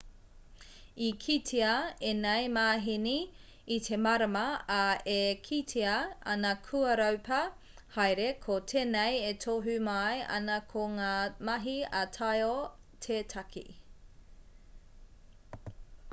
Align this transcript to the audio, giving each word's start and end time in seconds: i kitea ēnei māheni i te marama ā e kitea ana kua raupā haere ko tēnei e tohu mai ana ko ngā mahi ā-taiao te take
i 1.05 1.07
kitea 1.23 1.71
ēnei 2.11 2.45
māheni 2.53 3.11
i 3.75 3.75
te 3.87 3.97
marama 4.05 4.45
ā 4.77 4.85
e 5.15 5.25
kitea 5.49 5.91
ana 6.35 6.53
kua 6.69 6.95
raupā 7.01 7.41
haere 7.97 8.25
ko 8.47 8.57
tēnei 8.73 9.21
e 9.33 9.35
tohu 9.45 9.75
mai 9.89 10.25
ana 10.39 10.55
ko 10.73 10.85
ngā 10.95 11.11
mahi 11.51 11.75
ā-taiao 12.01 12.55
te 13.07 13.21
take 13.35 13.65